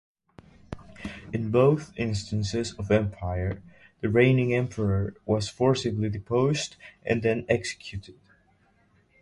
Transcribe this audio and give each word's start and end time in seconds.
In 1.31 1.51
both 1.51 1.93
instances 1.95 2.73
of 2.73 2.89
Empire, 2.89 3.61
the 3.99 4.09
reigning 4.09 4.51
Emperor 4.51 5.13
was 5.27 5.47
forcibly 5.47 6.09
deposed 6.09 6.75
and 7.05 7.21
then 7.21 7.45
executed. 7.47 8.17